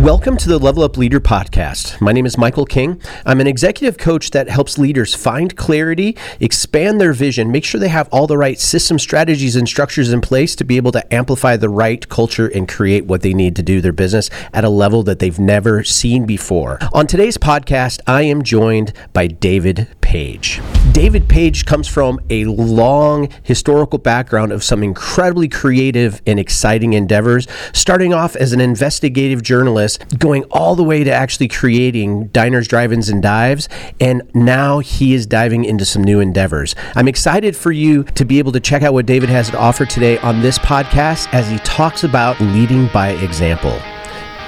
[0.00, 2.00] Welcome to the Level Up Leader podcast.
[2.00, 3.02] My name is Michael King.
[3.26, 7.88] I'm an executive coach that helps leaders find clarity, expand their vision, make sure they
[7.88, 11.58] have all the right system strategies and structures in place to be able to amplify
[11.58, 15.02] the right culture and create what they need to do their business at a level
[15.02, 16.78] that they've never seen before.
[16.94, 20.62] On today's podcast, I am joined by David Page.
[20.92, 27.46] David Page comes from a long historical background of some incredibly creative and exciting endeavors,
[27.74, 33.08] starting off as an investigative journalist going all the way to actually creating diners, drive-ins,
[33.08, 33.68] and dives.
[34.00, 36.74] And now he is diving into some new endeavors.
[36.94, 39.86] I'm excited for you to be able to check out what David has to offer
[39.86, 43.78] today on this podcast as he talks about leading by example.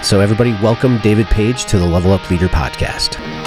[0.03, 3.42] So, everybody, welcome David Page to the Level Up Leader podcast.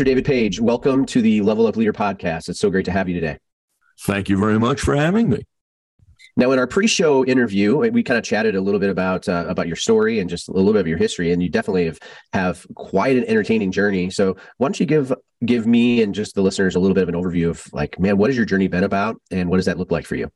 [0.00, 0.04] Mr.
[0.06, 2.48] David Page, welcome to the Level Up Leader podcast.
[2.48, 3.36] It's so great to have you today.
[4.06, 5.42] Thank you very much for having me.
[6.38, 9.66] Now, in our pre-show interview, we kind of chatted a little bit about uh, about
[9.66, 11.98] your story and just a little bit of your history, and you definitely have
[12.32, 14.08] have quite an entertaining journey.
[14.08, 15.12] So, why don't you give
[15.44, 18.16] give me and just the listeners a little bit of an overview of like, man,
[18.16, 20.30] what has your journey been about, and what does that look like for you?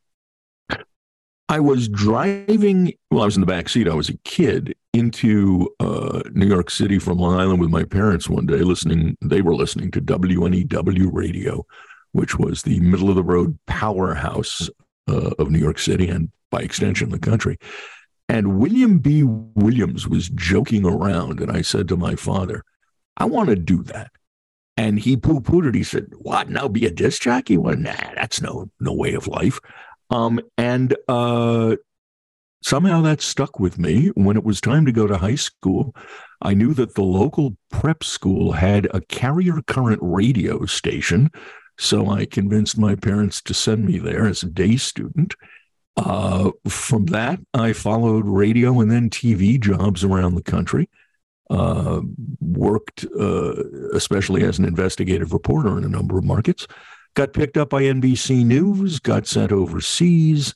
[1.49, 2.95] I was driving.
[3.11, 3.89] Well, I was in the back seat.
[3.89, 8.29] I was a kid into uh, New York City from Long Island with my parents
[8.29, 9.17] one day, listening.
[9.21, 11.67] They were listening to WNEW radio,
[12.13, 14.71] which was the middle of the road powerhouse
[15.09, 17.59] uh, of New York City and by extension the country.
[18.29, 19.23] And William B.
[19.23, 22.65] Williams was joking around, and I said to my father,
[23.19, 24.11] "I want to do that."
[24.79, 25.75] And he poo-pooed it.
[25.75, 26.49] He said, "What?
[26.49, 27.59] Now be a disc jockey?
[27.59, 29.61] Well, nah, that's no no way of life."
[30.11, 31.77] Um, and uh,
[32.63, 34.09] somehow that stuck with me.
[34.15, 35.95] When it was time to go to high school,
[36.43, 41.31] I knew that the local prep school had a carrier current radio station.
[41.79, 45.35] So I convinced my parents to send me there as a day student.
[45.97, 50.89] Uh, from that, I followed radio and then TV jobs around the country.
[51.51, 52.01] Uh,
[52.41, 53.53] worked uh,
[53.93, 56.67] especially as an investigative reporter in a number of markets
[57.15, 60.55] got picked up by NBC News, got sent overseas,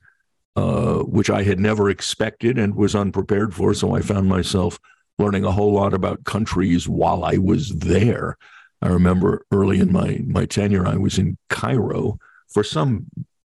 [0.57, 3.75] uh, which I had never expected and was unprepared for.
[3.75, 4.79] So I found myself
[5.19, 8.37] learning a whole lot about countries while I was there.
[8.81, 12.19] I remember early in my my tenure, I was in Cairo
[12.49, 13.07] for some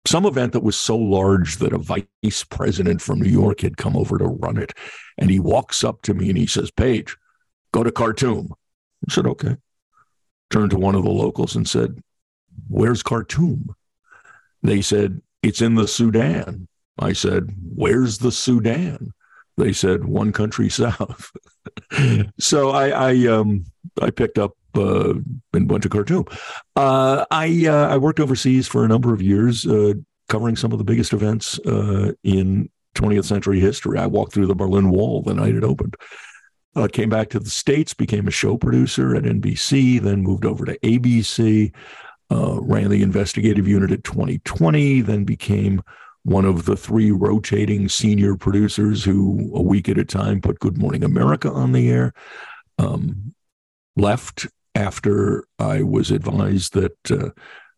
[0.06, 3.98] some event that was so large that a vice president from New York had come
[3.98, 4.74] over to run it.
[5.18, 7.18] And he walks up to me and he says, Page,
[7.72, 8.50] go to Khartoum.
[9.10, 9.58] I said, okay.
[10.52, 12.02] Turned to one of the locals and said,
[12.68, 13.76] Where's Khartoum?
[14.64, 16.68] They said, It's in the Sudan.
[17.00, 19.14] I said, Where's the Sudan?
[19.58, 21.32] They said, One country south.
[22.40, 23.66] so I, I, um,
[24.02, 25.14] I picked up uh,
[25.54, 26.26] and went to Khartoum.
[26.76, 29.94] Uh, I, uh, I worked overseas for a number of years, uh,
[30.28, 34.00] covering some of the biggest events uh, in 20th century history.
[34.00, 35.96] I walked through the Berlin Wall the night it opened.
[36.76, 40.66] Uh, came back to the States, became a show producer at NBC, then moved over
[40.66, 41.74] to ABC
[42.31, 45.81] uh, ran the investigative unit at 2020, then became
[46.24, 50.78] one of the three rotating senior producers who, a week at a time, put Good
[50.78, 52.14] Morning America on the air.
[52.80, 53.35] Um,
[53.96, 57.30] left after I was advised that uh,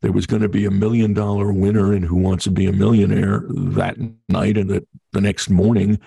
[0.02, 2.74] there was going to be a million dollar winner in Who Wants to Be a
[2.74, 3.98] Millionaire that
[4.30, 6.00] night, and that the next morning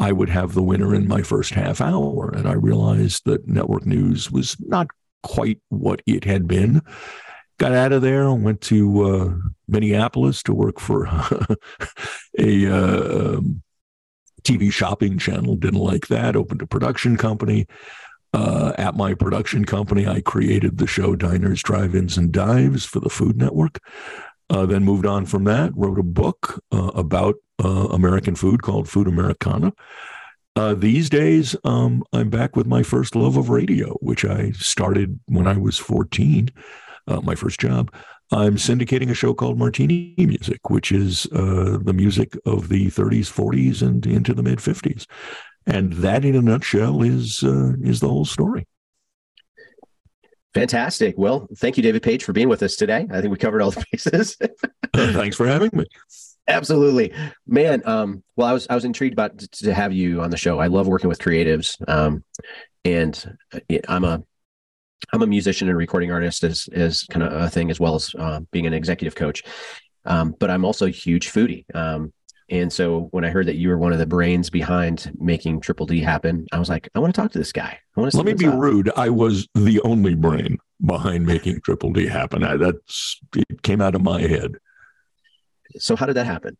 [0.00, 2.30] I would have the winner in my first half hour.
[2.30, 4.88] And I realized that network news was not
[5.22, 6.82] quite what it had been
[7.58, 9.34] got out of there and went to uh,
[9.68, 11.06] Minneapolis to work for
[12.38, 13.62] a uh, um,
[14.42, 15.56] TV shopping channel.
[15.56, 16.36] Didn't like that.
[16.36, 17.66] Opened a production company.
[18.32, 23.08] Uh, at my production company, I created the show Diners, Drive-Ins, and Dives for the
[23.08, 23.78] Food Network.
[24.50, 28.88] Uh, then moved on from that, wrote a book uh, about uh, American food called
[28.88, 29.72] Food Americana.
[30.56, 35.18] Uh, these days, um, I'm back with my first love of radio, which I started
[35.26, 36.50] when I was 14
[37.06, 37.92] uh, my first job,
[38.32, 43.30] I'm syndicating a show called Martini Music, which is uh, the music of the 30s,
[43.30, 45.06] 40s, and into the mid 50s.
[45.66, 48.66] And that, in a nutshell, is uh, is the whole story.
[50.54, 51.16] Fantastic.
[51.18, 53.06] Well, thank you, David Page, for being with us today.
[53.10, 54.36] I think we covered all the bases.
[54.94, 55.84] Thanks for having me.
[56.46, 57.12] Absolutely,
[57.46, 57.82] man.
[57.86, 60.60] Um, well, I was I was intrigued about to have you on the show.
[60.60, 62.22] I love working with creatives, um,
[62.84, 64.22] and uh, I'm a
[65.12, 68.14] I'm a musician and recording artist as as kind of a thing as well as
[68.18, 69.42] uh, being an executive coach.
[70.06, 71.64] Um, but I'm also a huge foodie.
[71.74, 72.12] Um,
[72.50, 75.86] and so when I heard that you were one of the brains behind making Triple
[75.86, 77.78] D happen, I was like, I want to talk to this guy.
[77.96, 78.18] I want to.
[78.18, 78.58] Let me be up.
[78.58, 78.90] rude.
[78.96, 82.44] I was the only brain behind making Triple D happen.
[82.44, 84.56] I, that's it came out of my head.
[85.78, 86.56] So how did that happen?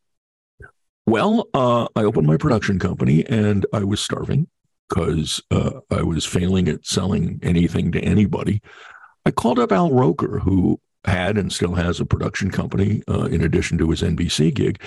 [1.06, 4.48] Well, uh, I opened my production company and I was starving
[4.88, 8.60] because uh, I was failing at selling anything to anybody.
[9.26, 13.42] I called up Al Roker, who had and still has a production company uh, in
[13.42, 14.80] addition to his NBC gig.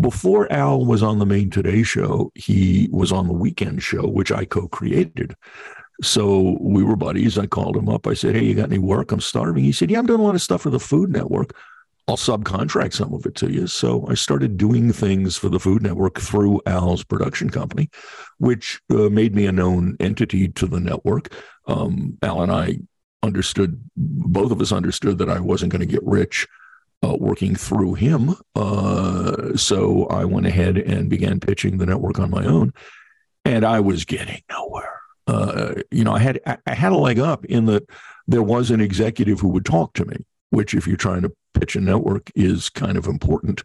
[0.00, 4.32] Before Al was on the main Today show, he was on the weekend show, which
[4.32, 5.34] I co created.
[6.02, 7.38] So we were buddies.
[7.38, 8.06] I called him up.
[8.06, 9.12] I said, Hey, you got any work?
[9.12, 9.64] I'm starving.
[9.64, 11.54] He said, Yeah, I'm doing a lot of stuff for the Food Network.
[12.06, 13.66] I'll subcontract some of it to you.
[13.66, 17.88] So I started doing things for the Food Network through Al's production company,
[18.38, 21.32] which uh, made me a known entity to the network.
[21.66, 22.78] Um, Al and I
[23.22, 26.46] understood, both of us understood that I wasn't going to get rich
[27.02, 28.34] uh, working through him.
[28.54, 32.72] Uh, so I went ahead and began pitching the network on my own,
[33.44, 35.00] and I was getting nowhere.
[35.26, 37.88] Uh, you know, I had I had a leg up in that
[38.26, 40.16] there was an executive who would talk to me,
[40.54, 43.62] which, if you're trying to pitch a network, is kind of important.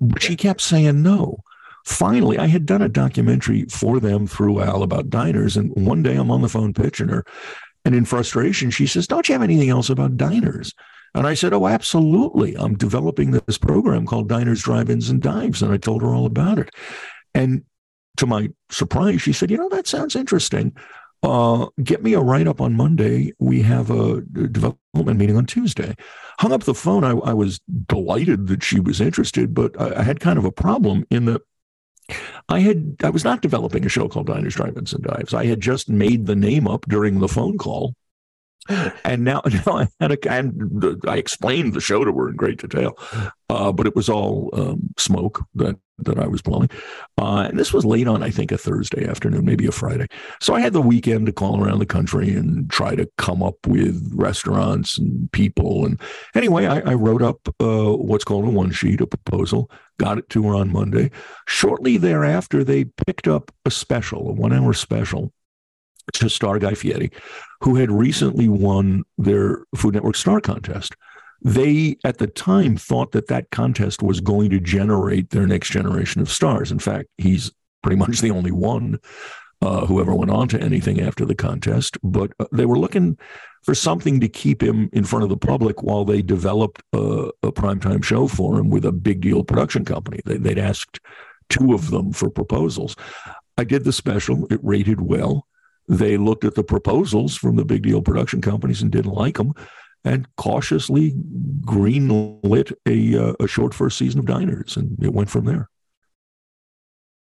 [0.00, 1.42] But she kept saying no.
[1.84, 6.14] Finally, I had done a documentary for them through Al about diners, and one day
[6.14, 7.24] I'm on the phone pitching her,
[7.84, 10.72] and in frustration, she says, Don't you have anything else about diners?
[11.14, 12.56] And I said, Oh, absolutely.
[12.56, 15.62] I'm developing this program called Diners, Drive Ins, and Dives.
[15.62, 16.70] And I told her all about it.
[17.34, 17.64] And
[18.18, 20.76] to my surprise, she said, You know, that sounds interesting.
[21.22, 23.32] Uh, get me a write up on Monday.
[23.38, 25.94] We have a development meeting on Tuesday.
[26.40, 27.04] Hung up the phone.
[27.04, 30.52] I, I was delighted that she was interested, but I, I had kind of a
[30.52, 31.42] problem in that
[32.48, 35.34] I had I was not developing a show called Diners, Drive-ins, and Dives.
[35.34, 37.94] I had just made the name up during the phone call,
[38.68, 42.60] and now now I had a and I explained the show to her in great
[42.60, 42.98] detail,
[43.48, 46.68] uh, but it was all um, smoke that that I was blowing.
[47.18, 50.06] Uh, and this was late on, I think, a Thursday afternoon, maybe a Friday.
[50.40, 53.56] So I had the weekend to call around the country and try to come up
[53.66, 55.84] with restaurants and people.
[55.84, 56.00] And
[56.34, 60.28] anyway, I, I wrote up uh, what's called a one sheet, a proposal, got it
[60.30, 61.10] to her on Monday.
[61.46, 65.32] Shortly thereafter, they picked up a special, a one hour special
[66.14, 67.10] to star Guy Fieri,
[67.60, 70.96] who had recently won their Food Network Star Contest.
[71.44, 76.22] They, at the time, thought that that contest was going to generate their next generation
[76.22, 76.70] of stars.
[76.70, 77.50] In fact, he's
[77.82, 78.98] pretty much the only one
[79.60, 81.98] uh, who ever went on to anything after the contest.
[82.02, 83.18] But uh, they were looking
[83.64, 87.52] for something to keep him in front of the public while they developed a, a
[87.52, 90.20] primetime show for him with a big deal production company.
[90.24, 91.00] They, they'd asked
[91.48, 92.94] two of them for proposals.
[93.56, 95.46] I did the special, it rated well.
[95.88, 99.54] They looked at the proposals from the big deal production companies and didn't like them
[100.04, 101.12] and cautiously
[101.60, 105.68] greenlit a, uh, a short first season of Diners, and it went from there.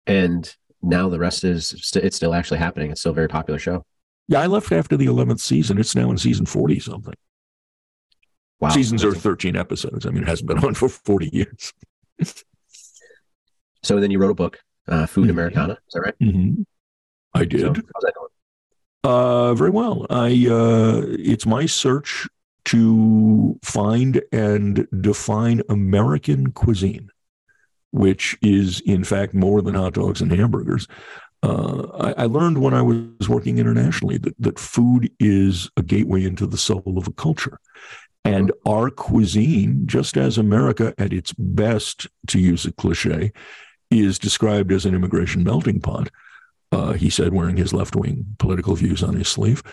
[0.06, 2.92] And now the rest is st- it's still actually happening.
[2.92, 3.86] It's still a very popular show.
[4.28, 5.80] Yeah, I left after the eleventh season.
[5.80, 7.16] It's now in season forty something.
[8.60, 10.06] Wow, seasons are thirteen episodes.
[10.06, 11.74] I mean, it hasn't been on for forty years.
[13.84, 15.32] so then you wrote a book, uh, Food mm-hmm.
[15.32, 15.74] Americana.
[15.74, 16.20] Is that right?
[16.22, 16.62] Mm-hmm.
[17.34, 17.62] I did.
[17.62, 18.30] So, how's that going?
[19.04, 20.06] Uh, very well.
[20.10, 22.28] I uh, it's my search
[22.66, 27.10] to find and define American cuisine,
[27.92, 30.88] which is in fact more than hot dogs and hamburgers.
[31.42, 36.26] Uh, I, I, learned when I was working internationally that, that food is a gateway
[36.26, 37.60] into the soul of a culture.
[38.26, 43.32] And our cuisine, just as America at its best, to use a cliche,
[43.90, 46.10] is described as an immigration melting pot,
[46.72, 49.64] uh, he said, wearing his left wing political views on his sleeve.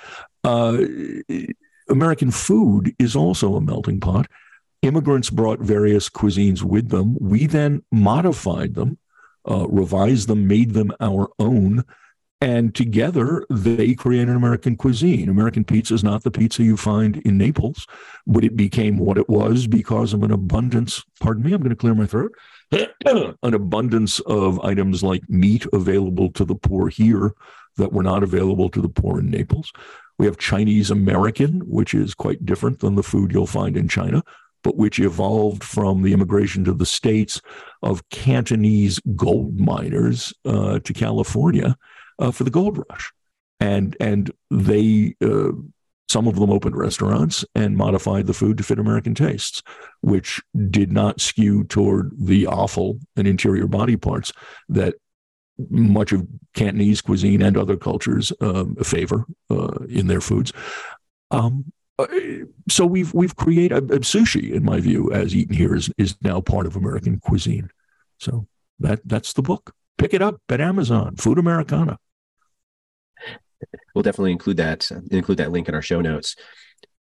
[0.45, 0.78] Uh,
[1.88, 4.26] American food is also a melting pot.
[4.83, 7.16] Immigrants brought various cuisines with them.
[7.21, 8.99] We then modified them,
[9.49, 11.85] uh, revised them, made them our own.
[12.40, 15.28] And together they create an American cuisine.
[15.28, 17.87] American pizza is not the pizza you find in Naples,
[18.26, 21.02] but it became what it was because of an abundance.
[21.21, 22.33] Pardon me, I'm going to clear my throat.
[23.07, 27.33] an abundance of items like meat available to the poor here
[27.76, 29.73] that were not available to the poor in Naples.
[30.18, 34.23] We have Chinese American, which is quite different than the food you'll find in China,
[34.62, 37.40] but which evolved from the immigration to the States
[37.82, 41.76] of Cantonese gold miners uh, to California
[42.18, 43.12] uh, for the gold rush.
[43.61, 45.52] And, and they, uh,
[46.08, 49.62] some of them opened restaurants and modified the food to fit American tastes,
[50.00, 54.32] which did not skew toward the offal and interior body parts
[54.68, 54.94] that
[55.70, 60.52] much of Cantonese cuisine and other cultures um, favor uh, in their foods.
[61.30, 62.06] Um, uh,
[62.68, 66.40] so we've we've created uh, sushi, in my view, as eaten here is is now
[66.40, 67.70] part of American cuisine.
[68.18, 68.46] So
[68.80, 69.72] that that's the book.
[69.98, 71.16] Pick it up at Amazon.
[71.16, 71.98] Food Americana.
[73.94, 76.36] We'll definitely include that include that link in our show notes.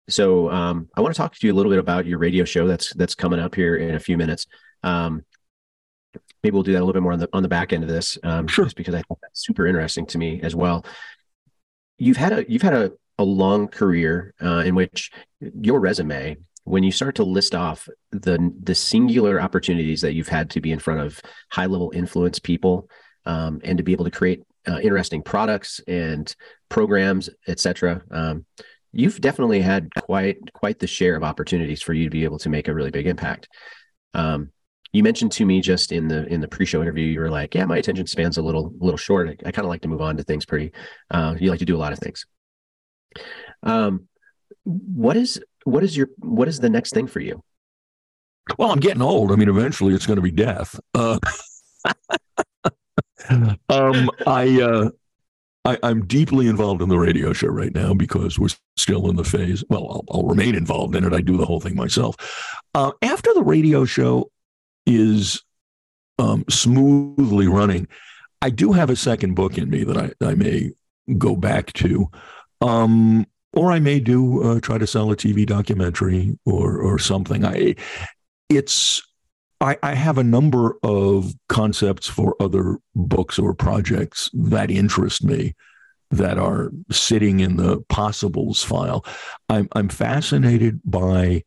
[0.10, 2.68] So um, I want to talk to you a little bit about your radio show
[2.68, 4.46] that's that's coming up here in a few minutes.
[4.84, 5.24] Um,
[6.44, 7.90] maybe we'll do that a little bit more on the on the back end of
[7.90, 8.66] this, um, sure.
[8.66, 10.86] just because I think that's super interesting to me as well.
[11.98, 16.84] You've had a you've had a a long career uh, in which your resume, when
[16.84, 20.80] you start to list off the the singular opportunities that you've had to be in
[20.80, 21.22] front of
[21.52, 22.90] high level influence people
[23.26, 26.36] um, and to be able to create uh, interesting products and
[26.70, 28.02] programs, etc.
[28.12, 28.46] Um,
[28.92, 32.50] you've definitely had quite quite the share of opportunities for you to be able to
[32.50, 33.50] make a really big impact.
[34.14, 34.52] Um,
[34.94, 37.66] you mentioned to me just in the in the pre-show interview, you were like, "Yeah,
[37.66, 39.28] my attention span's a little little short.
[39.28, 40.72] I, I kind of like to move on to things pretty.
[41.10, 42.26] Uh, you like to do a lot of things."
[43.64, 44.08] Um,
[44.64, 47.44] what is what is your what is the next thing for you?
[48.58, 49.32] Well, I'm getting old.
[49.32, 50.80] I mean, eventually it's going to be death.
[50.94, 51.18] Uh,
[53.70, 54.90] um, I, uh,
[55.64, 59.24] I am deeply involved in the radio show right now because we're still in the
[59.24, 59.64] phase.
[59.70, 61.14] Well, I'll, I'll remain involved in it.
[61.14, 62.18] I do the whole thing myself.
[62.76, 64.30] Uh, after the radio show
[64.86, 65.42] is
[66.20, 67.88] um, smoothly running,
[68.42, 70.72] I do have a second book in me that I, I may
[71.18, 72.10] go back to.
[72.62, 77.46] Um, or I may do uh, try to sell a TV documentary or or something.
[77.46, 77.76] I
[78.50, 79.02] it's
[79.62, 85.54] I, I have a number of concepts for other books or projects that interest me
[86.12, 89.06] that are sitting in the possibles file.
[89.50, 91.44] I'm I'm fascinated by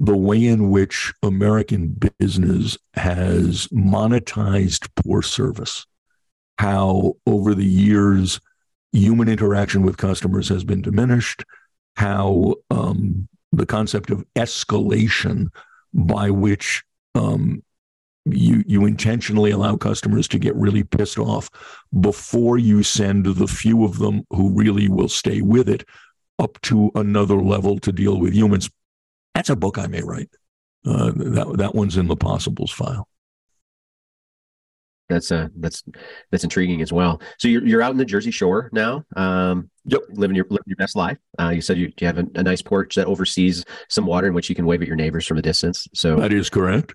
[0.00, 5.86] the way in which American business has monetized poor service.
[6.58, 8.40] How over the years
[8.92, 11.44] human interaction with customers has been diminished,
[11.96, 15.48] how um, the concept of escalation
[15.92, 16.82] by which
[17.14, 17.62] um,
[18.24, 21.50] you you intentionally allow customers to get really pissed off
[22.00, 25.86] before you send the few of them who really will stay with it
[26.38, 28.70] up to another level to deal with humans.
[29.34, 30.30] That's a book I may write.
[30.84, 33.06] Uh, that that one's in the possibles file
[35.10, 35.82] that's uh that's
[36.30, 37.20] that's intriguing as well.
[37.38, 39.04] So you're you're out in the Jersey Shore now.
[39.16, 41.18] Um, yep, living your living your best life.
[41.38, 44.34] Uh, you said you, you have a, a, nice porch that oversees some water in
[44.34, 45.86] which you can wave at your neighbors from a distance.
[45.92, 46.94] So that is correct.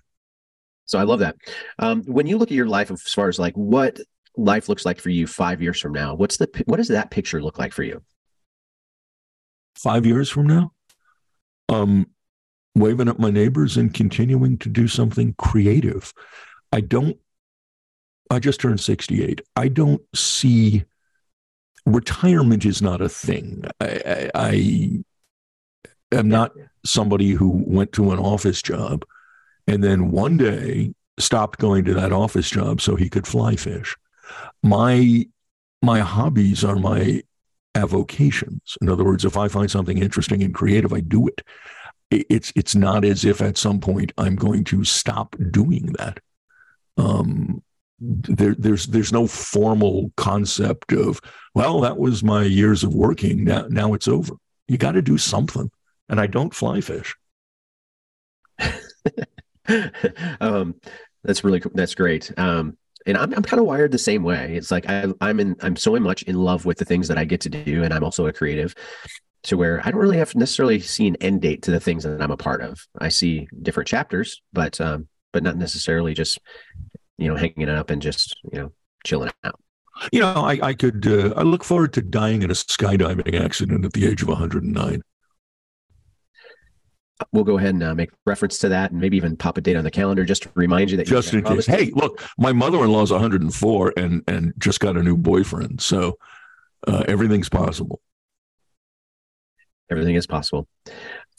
[0.86, 1.36] So I love that.
[1.78, 4.00] Um, when you look at your life as far as like what
[4.36, 7.42] life looks like for you five years from now, what's the what does that picture
[7.42, 8.02] look like for you?
[9.76, 10.72] Five years from now,
[11.68, 12.06] um,
[12.76, 16.12] waving at my neighbors and continuing to do something creative.
[16.72, 17.18] I don't
[18.28, 19.40] I just turned 68.
[19.54, 20.84] I don't see
[21.86, 23.64] retirement is not a thing.
[23.80, 25.04] I, I, I
[26.10, 26.52] am not
[26.84, 29.04] somebody who went to an office job
[29.68, 33.96] and then one day stopped going to that office job so he could fly fish.
[34.62, 35.26] My
[35.82, 37.22] my hobbies are my
[37.74, 38.76] avocations.
[38.80, 41.42] In other words, if I find something interesting and creative, I do it.
[42.10, 46.20] It's it's not as if at some point I'm going to stop doing that.
[46.96, 47.62] Um,
[47.98, 51.20] there, there's there's no formal concept of
[51.54, 53.44] well that was my years of working.
[53.44, 54.34] Now now it's over.
[54.68, 55.70] You got to do something.
[56.08, 57.14] And i don't fly fish.
[60.40, 60.76] Um,
[61.24, 62.32] that's really that's great.
[62.36, 64.54] Um, and I'm, I'm kind of wired the same way.
[64.56, 67.24] It's like I, i'm in i'm so much in love with the things that i
[67.24, 68.74] get to do and i'm also a creative
[69.46, 72.04] to where i don't really have to necessarily see an end date to the things
[72.04, 76.38] that i'm a part of i see different chapters but um, but not necessarily just
[77.18, 78.72] you know, hanging it up and just, you know,
[79.04, 79.58] chilling out.
[80.12, 83.84] You know, I, I could, uh, I look forward to dying in a skydiving accident
[83.84, 85.02] at the age of 109.
[87.32, 89.76] We'll go ahead and uh, make reference to that and maybe even pop a date
[89.76, 91.64] on the calendar just to remind you that just in case.
[91.64, 96.18] Hey, look, my mother-in-law's 104 and and just got a new boyfriend, so
[96.86, 98.02] uh, everything's possible.
[99.90, 100.66] Everything is possible.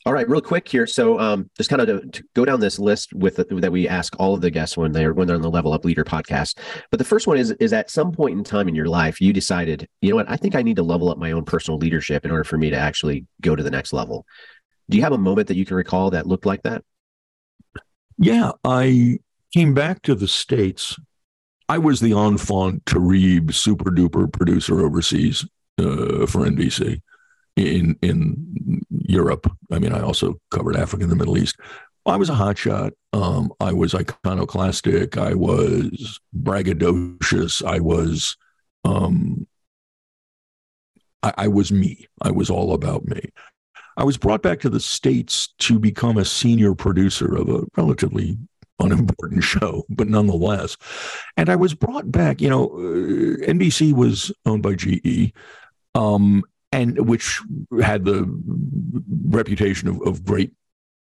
[0.08, 0.88] All right, real quick here.
[0.88, 3.90] So, um, just kind of to, to, go down this list with the, that we
[3.90, 6.58] ask all of the guests when they're when they're on the Level Up Leader podcast.
[6.92, 9.34] But the first one is is at some point in time in your life you
[9.34, 12.24] decided, you know what, I think I need to level up my own personal leadership
[12.24, 14.26] in order for me to actually go to the next level.
[14.90, 16.86] Do you have a moment that you can recall that looked like that?
[18.18, 19.20] Yeah, I
[19.54, 20.96] came back to the states.
[21.68, 25.46] I was the enfant terrible, super duper producer overseas
[25.80, 27.02] uh, for NBC
[27.58, 29.52] in in Europe.
[29.72, 31.58] I mean, I also covered Africa and the Middle East.
[32.06, 32.92] I was a hotshot.
[33.12, 35.18] Um, I was iconoclastic.
[35.18, 37.66] I was braggadocious.
[37.66, 38.38] I was,
[38.86, 39.46] um,
[41.22, 42.08] I, I, was me.
[42.22, 43.20] I was all about me.
[43.98, 48.38] I was brought back to the States to become a senior producer of a relatively
[48.80, 50.78] unimportant show, but nonetheless.
[51.36, 55.34] And I was brought back, you know, uh, NBC was owned by GE,
[55.94, 57.42] um, and which
[57.82, 58.26] had the
[59.26, 60.54] reputation of, of great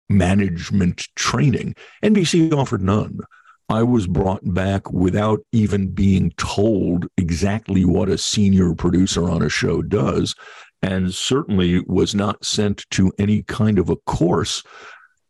[0.08, 1.74] management training.
[2.02, 3.20] NBC offered none.
[3.68, 9.48] I was brought back without even being told exactly what a senior producer on a
[9.48, 10.34] show does,
[10.82, 14.64] and certainly was not sent to any kind of a course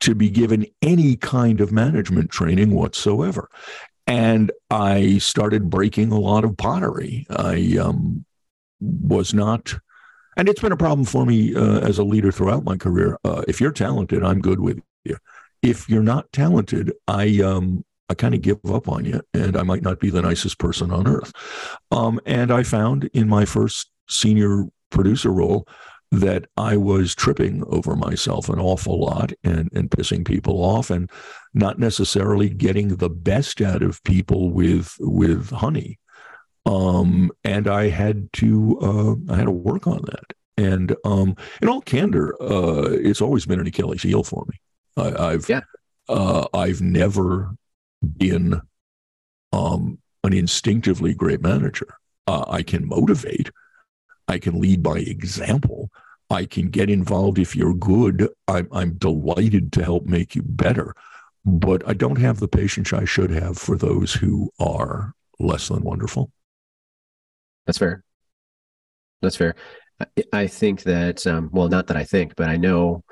[0.00, 3.50] to be given any kind of management training whatsoever.
[4.06, 7.26] And I started breaking a lot of pottery.
[7.28, 8.24] I um,
[8.80, 9.74] was not,
[10.40, 13.18] and it's been a problem for me uh, as a leader throughout my career.
[13.24, 15.18] Uh, if you're talented, I'm good with you.
[15.60, 19.62] If you're not talented, I um, I kind of give up on you, and I
[19.64, 21.30] might not be the nicest person on earth.
[21.90, 25.68] Um, and I found in my first senior producer role
[26.10, 31.10] that I was tripping over myself an awful lot and, and pissing people off and
[31.52, 35.98] not necessarily getting the best out of people with with honey.
[36.70, 40.32] Um, and I had to uh, I had to work on that.
[40.56, 44.56] And um, in all candor, uh, it's always been an Achilles heel for me.
[44.96, 45.62] I, have yeah.
[46.08, 47.56] uh, I've never
[48.16, 48.60] been
[49.52, 51.88] um, an instinctively great manager.
[52.28, 53.50] Uh, I can motivate.
[54.28, 55.90] I can lead by example.
[56.28, 58.28] I can get involved if you're good.
[58.46, 60.94] I'm, I'm delighted to help make you better.
[61.44, 65.82] But I don't have the patience I should have for those who are less than
[65.82, 66.30] wonderful.
[67.70, 68.02] That's fair.
[69.22, 69.54] That's fair.
[70.32, 73.04] I think that, um, well, not that I think, but I know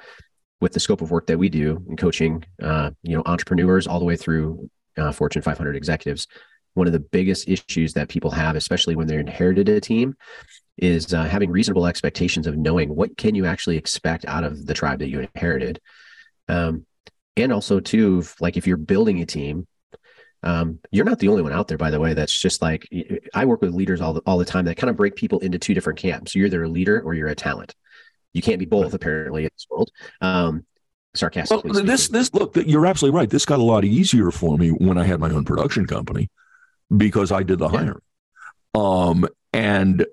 [0.60, 4.00] with the scope of work that we do in coaching, uh, you know, entrepreneurs all
[4.00, 6.26] the way through uh, Fortune 500 executives,
[6.74, 10.16] one of the biggest issues that people have, especially when they're inherited a team,
[10.76, 14.74] is uh, having reasonable expectations of knowing what can you actually expect out of the
[14.74, 15.80] tribe that you inherited.
[16.48, 16.84] Um,
[17.36, 19.68] and also too, like if you're building a team,
[20.42, 22.14] um, you're not the only one out there, by the way.
[22.14, 22.88] That's just like
[23.34, 25.58] I work with leaders all the, all the time that kind of break people into
[25.58, 26.34] two different camps.
[26.34, 27.74] You're either a leader or you're a talent.
[28.32, 29.90] You can't be both, apparently, in this world.
[30.20, 30.64] Um,
[31.14, 31.72] sarcastically.
[31.72, 33.30] Well, this this look, you're absolutely right.
[33.30, 36.30] This got a lot easier for me when I had my own production company
[36.94, 37.78] because I did the yeah.
[37.78, 38.02] hiring.
[38.74, 40.06] Um, and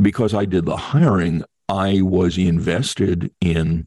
[0.00, 3.86] because I did the hiring, I was invested in.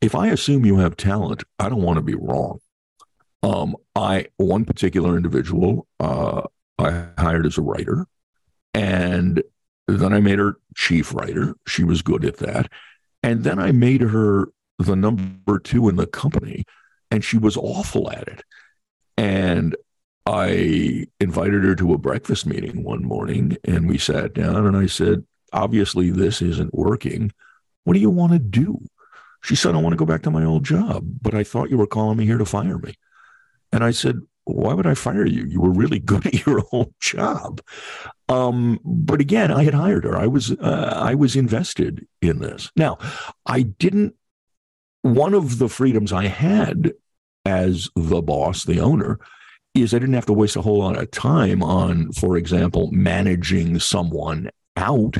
[0.00, 2.60] If I assume you have talent, I don't want to be wrong.
[3.42, 6.42] Um, I one particular individual uh,
[6.78, 8.06] I hired as a writer,
[8.74, 9.42] and
[9.86, 11.54] then I made her chief writer.
[11.66, 12.70] She was good at that,
[13.22, 14.48] and then I made her
[14.78, 16.64] the number two in the company,
[17.10, 18.42] and she was awful at it.
[19.16, 19.76] And
[20.26, 24.86] I invited her to a breakfast meeting one morning, and we sat down, and I
[24.86, 27.32] said, Obviously, this isn't working.
[27.84, 28.86] What do you want to do?
[29.42, 31.78] She said, I want to go back to my old job, but I thought you
[31.78, 32.94] were calling me here to fire me.
[33.72, 35.44] And I said, why would I fire you?
[35.44, 37.60] You were really good at your old job.
[38.28, 40.16] Um, but again, I had hired her.
[40.16, 42.70] I was uh, I was invested in this.
[42.76, 42.98] Now,
[43.46, 44.14] I didn't
[45.02, 46.92] one of the freedoms I had
[47.44, 49.18] as the boss, the owner,
[49.74, 53.78] is I didn't have to waste a whole lot of time on, for example, managing
[53.78, 55.16] someone out.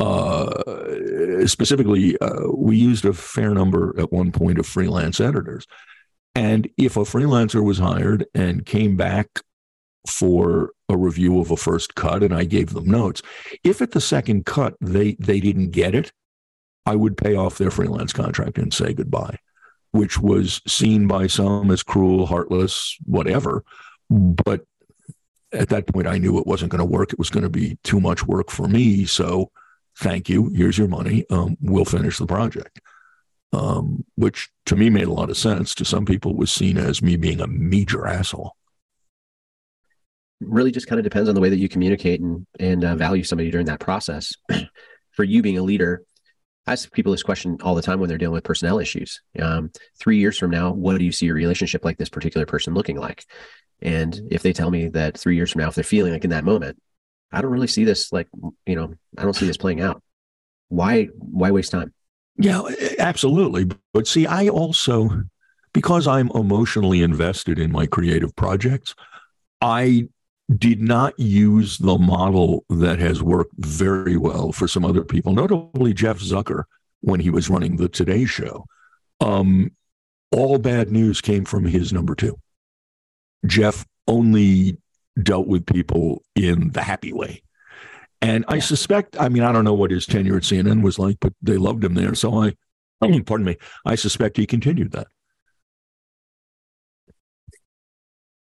[0.00, 5.66] Uh, specifically, uh, we used a fair number at one point of freelance editors.
[6.34, 9.28] And if a freelancer was hired and came back
[10.08, 13.22] for a review of a first cut and I gave them notes,
[13.64, 16.12] if at the second cut they they didn't get it,
[16.86, 19.38] I would pay off their freelance contract and say goodbye,
[19.92, 23.62] which was seen by some as cruel, heartless, whatever.
[24.10, 24.64] But
[25.52, 27.12] at that point, I knew it wasn't going to work.
[27.12, 29.04] It was going to be too much work for me.
[29.04, 29.50] So
[29.98, 30.50] thank you.
[30.54, 31.26] Here's your money.
[31.30, 32.80] Um, we'll finish the project.
[33.52, 35.74] Um, which to me made a lot of sense.
[35.74, 38.56] To some people, was seen as me being a major asshole.
[40.40, 43.24] Really, just kind of depends on the way that you communicate and and uh, value
[43.24, 44.32] somebody during that process.
[45.12, 46.02] For you being a leader,
[46.66, 49.20] I ask people this question all the time when they're dealing with personnel issues.
[49.38, 52.72] Um, three years from now, what do you see your relationship like this particular person
[52.72, 53.24] looking like?
[53.82, 56.30] And if they tell me that three years from now, if they're feeling like in
[56.30, 56.80] that moment,
[57.32, 58.28] I don't really see this like,
[58.64, 60.02] you know, I don't see this playing out.
[60.68, 61.92] Why, why waste time?
[62.36, 62.62] Yeah,
[62.98, 63.68] absolutely.
[63.92, 65.22] But see, I also,
[65.72, 68.94] because I'm emotionally invested in my creative projects,
[69.60, 70.08] I
[70.56, 75.94] did not use the model that has worked very well for some other people, notably
[75.94, 76.64] Jeff Zucker
[77.00, 78.66] when he was running the Today Show.
[79.20, 79.70] Um,
[80.30, 82.38] all bad news came from his number two.
[83.46, 84.78] Jeff only
[85.22, 87.42] dealt with people in the happy way.
[88.22, 91.18] And I suspect, I mean, I don't know what his tenure at CNN was like,
[91.20, 92.14] but they loved him there.
[92.14, 92.54] So I,
[93.00, 95.08] pardon me, I suspect he continued that.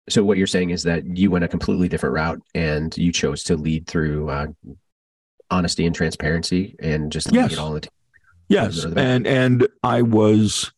[0.09, 3.45] So what you're saying is that you went a completely different route and you chose
[3.45, 4.47] to lead through uh,
[5.51, 7.53] honesty and transparency and just yes.
[7.53, 7.87] it all the
[8.49, 10.73] Yes, and and I was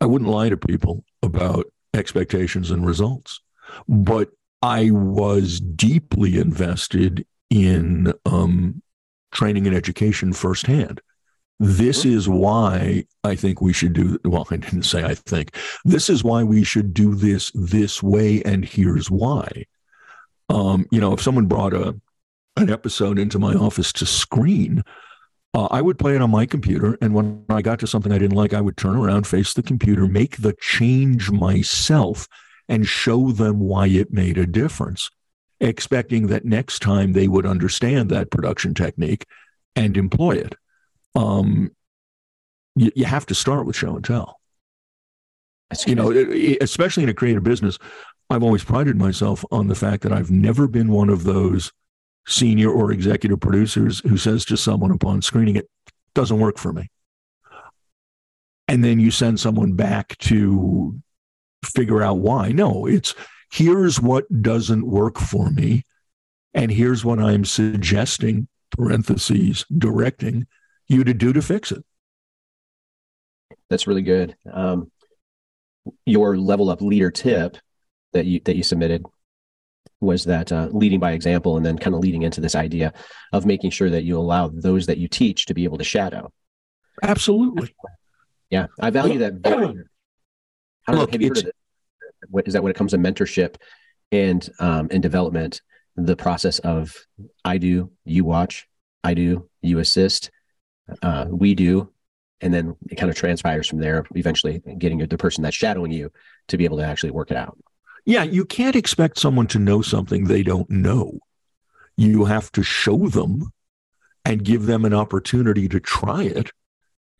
[0.00, 3.40] I wouldn't lie to people about expectations and results,
[3.86, 4.30] but
[4.62, 8.82] I was deeply invested in um,
[9.32, 11.00] training and education firsthand.
[11.60, 14.18] This is why I think we should do.
[14.24, 15.56] Well, I didn't say I think.
[15.84, 19.64] This is why we should do this this way, and here's why.
[20.48, 22.00] Um, you know, if someone brought a
[22.56, 24.82] an episode into my office to screen,
[25.54, 28.18] uh, I would play it on my computer, and when I got to something I
[28.18, 32.28] didn't like, I would turn around, face the computer, make the change myself,
[32.68, 35.10] and show them why it made a difference,
[35.60, 39.26] expecting that next time they would understand that production technique
[39.74, 40.54] and employ it
[41.14, 41.70] um,
[42.76, 44.40] you, you have to start with show and tell.
[45.86, 46.10] you know,
[46.60, 47.78] especially in a creative business,
[48.30, 51.72] I've always prided myself on the fact that I've never been one of those
[52.26, 55.68] senior or executive producers who says to someone upon screening it,
[56.14, 56.90] doesn't work for me.
[58.66, 61.00] And then you send someone back to
[61.64, 62.52] figure out why.
[62.52, 63.14] No, it's
[63.50, 65.84] here's what doesn't work for me.
[66.54, 70.46] And here's what I'm suggesting, parentheses, directing
[70.88, 71.84] you to do to fix it.
[73.70, 74.34] That's really good.
[74.50, 74.90] Um,
[76.06, 77.56] your level up leader tip
[78.12, 79.04] that you that you submitted
[80.00, 82.92] was that uh, leading by example, and then kind of leading into this idea
[83.32, 86.32] of making sure that you allow those that you teach to be able to shadow.
[87.02, 87.74] Absolutely.
[88.50, 89.34] Yeah, I value that.
[89.42, 89.74] Very,
[90.92, 93.56] Don't Look, have you heard of is that when it comes to mentorship
[94.12, 95.62] and um, and development?
[95.96, 96.94] The process of
[97.44, 98.68] I do, you watch,
[99.02, 100.30] I do, you assist,
[101.02, 101.92] uh, we do
[102.40, 106.10] and then it kind of transpires from there eventually getting the person that's shadowing you
[106.48, 107.58] to be able to actually work it out.
[108.04, 111.18] Yeah you can't expect someone to know something they don't know.
[111.96, 113.52] You have to show them
[114.24, 116.52] and give them an opportunity to try it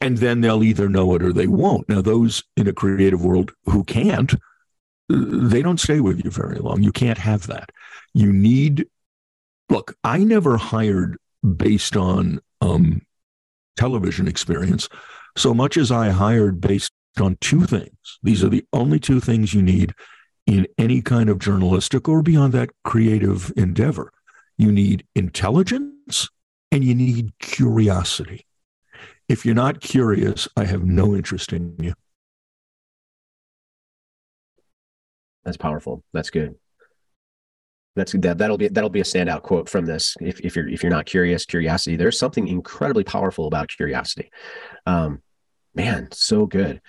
[0.01, 3.53] and then they'll either know it or they won't now those in a creative world
[3.67, 4.35] who can't
[5.09, 7.71] they don't stay with you very long you can't have that
[8.15, 8.87] you need
[9.71, 11.17] look i never hired
[11.57, 13.01] based on um,
[13.77, 14.89] television experience
[15.39, 18.19] so much as I hired based on two things.
[18.23, 19.95] These are the only two things you need
[20.47, 24.13] in any kind of journalistic or beyond that creative endeavor.
[24.57, 26.29] You need intelligence
[26.73, 28.47] and you need curiosity.
[29.29, 31.95] If you're not curious, I have no interest in you.
[35.45, 36.03] That's powerful.
[36.13, 36.57] That's good.
[37.97, 40.17] That's that that'll be that'll be a standout quote from this.
[40.21, 41.97] If if you're if you're not curious, curiosity.
[41.97, 44.31] There's something incredibly powerful about curiosity.
[44.87, 45.23] Um,
[45.75, 46.81] man, so good.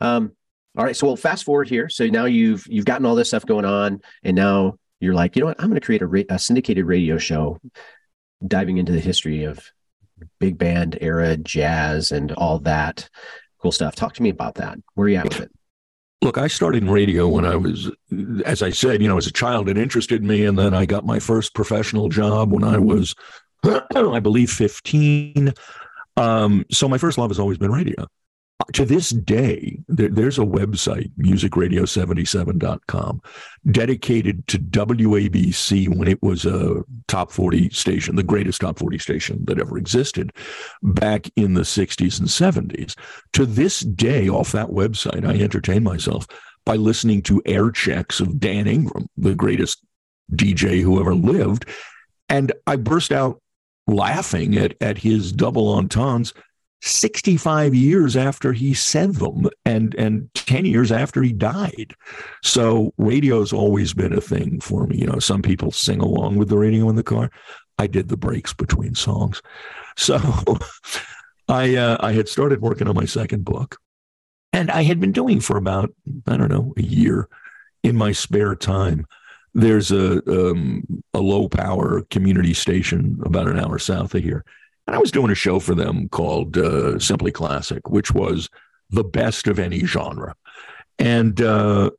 [0.00, 0.32] Um,
[0.76, 1.88] all right, so we'll fast forward here.
[1.88, 5.40] So now you've you've gotten all this stuff going on, and now you're like, you
[5.40, 5.60] know what?
[5.60, 7.60] I'm going to create a, ra- a syndicated radio show,
[8.46, 9.60] diving into the history of
[10.38, 13.08] big band era jazz and all that
[13.60, 13.94] cool stuff.
[13.94, 14.78] Talk to me about that.
[14.94, 15.50] Where are you at with it?
[16.20, 17.90] Look, I started in radio when I was,
[18.44, 20.44] as I said, you know, as a child, it interested me.
[20.44, 23.14] And then I got my first professional job when I was,
[23.64, 25.52] I believe, 15.
[26.16, 28.06] Um, so my first love has always been radio
[28.72, 33.22] to this day, there, there's a website, musicradio77.com,
[33.70, 39.44] dedicated to WABC when it was a top 40 station, the greatest top 40 station
[39.44, 40.32] that ever existed
[40.82, 42.96] back in the 60s and 70s.
[43.34, 46.26] To this day, off that website, I entertain myself
[46.64, 49.82] by listening to air checks of Dan Ingram, the greatest
[50.32, 51.64] DJ who ever lived.
[52.28, 53.40] And I burst out
[53.86, 56.34] laughing at, at his double entendres
[56.80, 61.94] 65 years after he said them and and 10 years after he died.
[62.42, 64.98] So radio's always been a thing for me.
[64.98, 67.30] You know some people sing along with the radio in the car.
[67.78, 69.42] I did the breaks between songs.
[69.96, 70.18] So
[71.48, 73.78] i uh, i had started working on my second book
[74.52, 75.90] and i had been doing for about
[76.26, 77.26] i don't know a year
[77.82, 79.06] in my spare time.
[79.54, 84.44] There's a um, a low power community station about an hour south of here
[84.88, 88.48] and I was doing a show for them called uh, Simply Classic, which was
[88.88, 90.34] the best of any genre.
[90.98, 91.90] And uh,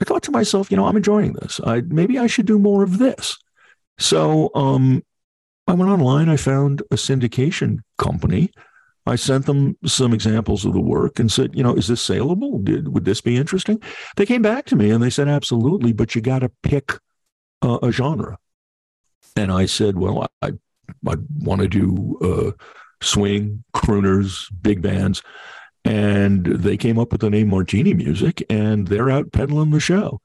[0.00, 1.60] I thought to myself, you know, I'm enjoying this.
[1.62, 3.36] I, maybe I should do more of this.
[3.98, 5.04] So um,
[5.66, 6.30] I went online.
[6.30, 8.50] I found a syndication company.
[9.04, 12.60] I sent them some examples of the work and said, you know, is this saleable?
[12.60, 13.78] Did, would this be interesting?
[14.16, 16.92] They came back to me and they said, absolutely, but you got to pick
[17.60, 18.38] uh, a genre.
[19.36, 20.52] and I said, well, I I
[21.02, 22.64] want to do uh,
[23.02, 25.22] swing, crooners, big bands,
[25.84, 30.20] and they came up with the name Martini Music, and they're out peddling the show.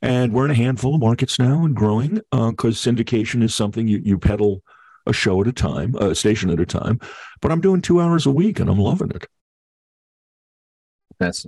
[0.00, 3.86] And we're in a handful of markets now and growing because uh, syndication is something
[3.86, 4.62] you, you peddle
[5.06, 6.98] a show at a time, a station at a time.
[7.40, 9.26] But I'm doing two hours a week and I'm loving it.
[11.20, 11.46] That's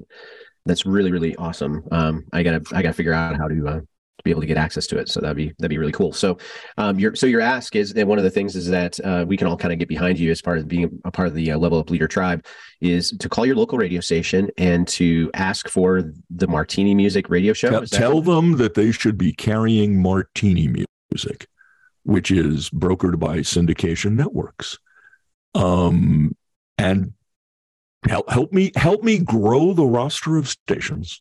[0.67, 1.83] that's really really awesome.
[1.91, 3.81] Um, I gotta I gotta figure out how to uh,
[4.23, 5.09] be able to get access to it.
[5.09, 6.13] So that'd be that'd be really cool.
[6.13, 6.39] So,
[6.79, 9.37] um, your so your ask is and one of the things is that uh, we
[9.37, 11.53] can all kind of get behind you as part of being a part of the
[11.53, 12.45] uh, Level Up Leader tribe
[12.81, 17.53] is to call your local radio station and to ask for the Martini Music radio
[17.53, 17.71] show.
[17.71, 21.47] Tell, tell them that they should be carrying Martini Music,
[22.05, 24.79] which is brokered by syndication networks.
[25.55, 26.37] Um,
[26.79, 27.13] and
[28.09, 31.21] help help me help me grow the roster of stations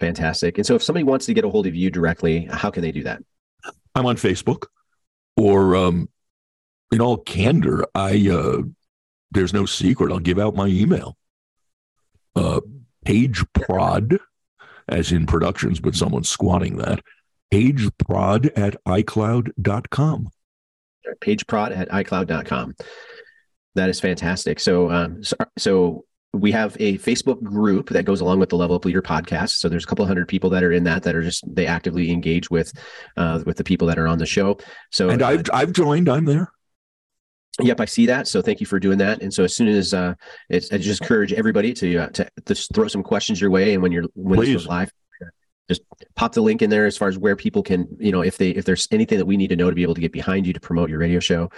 [0.00, 0.58] Fantastic.
[0.58, 2.92] And so if somebody wants to get a hold of you directly, how can they
[2.92, 3.22] do that?
[3.94, 4.66] I'm on Facebook
[5.36, 6.08] or um,
[6.92, 8.62] in all candor, I uh,
[9.30, 10.12] there's no secret.
[10.12, 11.16] I'll give out my email.
[12.36, 12.60] Uh,
[13.04, 14.18] page prod,
[14.88, 17.00] as in productions, but someone's squatting that.
[17.50, 20.28] Page prod at iCloud.com.
[21.20, 22.74] Page prod at iCloud.com.
[23.74, 24.60] That is fantastic.
[24.60, 28.76] So, um, so, so we have a Facebook group that goes along with the Level
[28.76, 29.50] Up Leader podcast.
[29.50, 32.10] So there's a couple hundred people that are in that that are just they actively
[32.10, 32.72] engage with
[33.16, 34.58] uh, with the people that are on the show.
[34.90, 36.08] So and I've uh, I've joined.
[36.08, 36.52] I'm there.
[37.60, 38.26] Yep, I see that.
[38.26, 39.22] So thank you for doing that.
[39.22, 40.14] And so as soon as uh,
[40.48, 43.74] it's, I just encourage everybody to uh, to just throw some questions your way.
[43.74, 44.56] And when you're when Please.
[44.56, 44.90] it's live,
[45.68, 45.82] just
[46.16, 48.50] pop the link in there as far as where people can, you know, if they
[48.50, 50.52] if there's anything that we need to know to be able to get behind you
[50.52, 51.48] to promote your radio show.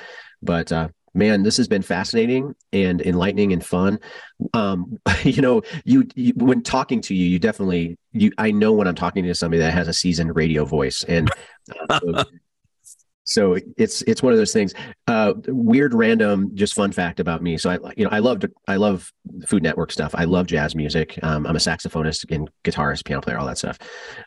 [0.43, 3.99] But uh, man, this has been fascinating and enlightening and fun.
[4.53, 8.31] Um, you know, you, you, when talking to you, you definitely you.
[8.39, 11.31] I know when I'm talking to somebody that has a seasoned radio voice, and
[11.89, 12.25] uh, so,
[13.25, 14.75] so, it's it's one of those things.
[15.07, 17.57] Uh, weird, random, just fun fact about me.
[17.57, 19.13] So I, you know, I love I love
[19.47, 20.15] Food Network stuff.
[20.15, 21.19] I love jazz music.
[21.23, 23.79] Um, I'm a saxophonist and guitarist, piano player, all that stuff.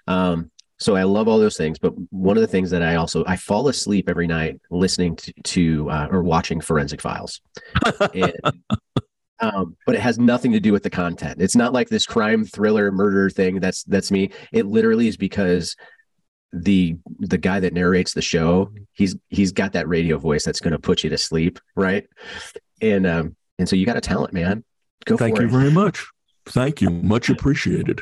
[0.07, 3.25] Um, so I love all those things, but one of the things that I also
[3.25, 7.41] I fall asleep every night listening to, to uh, or watching Forensic Files,
[8.13, 8.33] and,
[9.41, 11.41] um, but it has nothing to do with the content.
[11.41, 13.59] It's not like this crime thriller murder thing.
[13.59, 14.31] That's that's me.
[14.53, 15.75] It literally is because
[16.53, 20.71] the the guy that narrates the show he's he's got that radio voice that's going
[20.71, 22.07] to put you to sleep, right?
[22.81, 24.63] And um and so you got a talent, man.
[25.05, 25.17] Go.
[25.17, 25.51] Thank you it.
[25.51, 26.05] very much.
[26.45, 26.89] Thank you.
[26.89, 28.01] Much appreciated.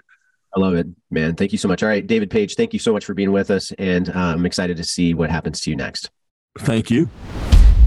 [0.57, 1.35] I love it, man.
[1.35, 1.83] Thank you so much.
[1.83, 3.71] All right, David Page, thank you so much for being with us.
[3.77, 6.09] And uh, I'm excited to see what happens to you next.
[6.57, 7.11] Thank you.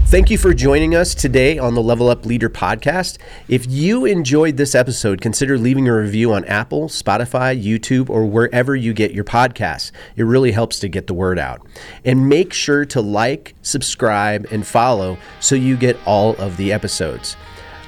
[0.05, 3.17] Thank you for joining us today on the Level Up Leader podcast.
[3.49, 8.73] If you enjoyed this episode, consider leaving a review on Apple, Spotify, YouTube, or wherever
[8.73, 9.91] you get your podcasts.
[10.15, 11.67] It really helps to get the word out.
[12.05, 17.35] And make sure to like, subscribe, and follow so you get all of the episodes.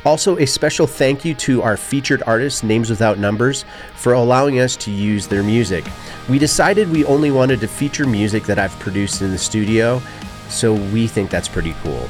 [0.06, 3.64] Also, a special thank you to our featured artists, Names Without Numbers,
[3.96, 5.86] for allowing us to use their music.
[6.30, 10.02] We decided we only wanted to feature music that I've produced in the studio,
[10.50, 12.10] so we think that's pretty cool.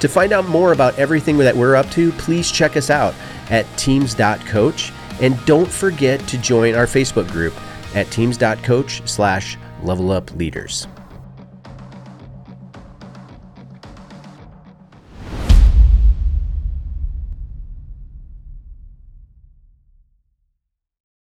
[0.00, 3.14] To find out more about everything that we're up to, please check us out
[3.50, 7.54] at teams.coach and don't forget to join our Facebook group
[7.94, 10.86] at teams.coach slash level up leaders.